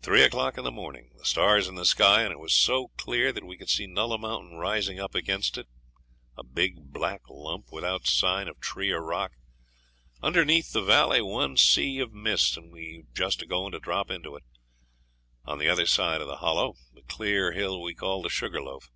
Three 0.00 0.22
o'clock 0.22 0.56
in 0.56 0.64
the 0.64 0.70
morning 0.72 1.10
the 1.18 1.26
stars 1.26 1.68
in 1.68 1.74
the 1.74 1.84
sky, 1.84 2.22
and 2.22 2.32
it 2.32 2.50
so 2.50 2.88
clear 2.96 3.32
that 3.32 3.44
we 3.44 3.58
could 3.58 3.68
see 3.68 3.86
Nulla 3.86 4.16
Mountain 4.16 4.56
rising 4.56 4.98
up 4.98 5.14
against 5.14 5.58
it 5.58 5.66
a 6.38 6.42
big 6.42 6.90
black 6.90 7.20
lump, 7.28 7.70
without 7.70 8.06
sign 8.06 8.48
of 8.48 8.60
tree 8.60 8.90
or 8.90 9.02
rock; 9.02 9.32
underneath 10.22 10.72
the 10.72 10.80
valley, 10.80 11.20
one 11.20 11.58
sea 11.58 11.98
of 11.98 12.14
mist, 12.14 12.56
and 12.56 12.72
we 12.72 13.04
just 13.12 13.42
agoing 13.42 13.72
to 13.72 13.78
drop 13.78 14.10
into 14.10 14.36
it; 14.36 14.44
on 15.44 15.58
the 15.58 15.68
other 15.68 15.84
side 15.84 16.22
of 16.22 16.26
the 16.28 16.36
Hollow, 16.36 16.76
the 16.94 17.02
clear 17.02 17.52
hill 17.52 17.82
we 17.82 17.92
called 17.92 18.24
the 18.24 18.30
Sugarloaf. 18.30 18.90